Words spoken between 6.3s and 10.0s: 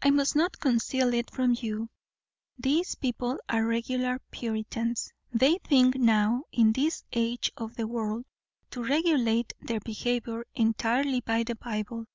in this age of the world, to regulate their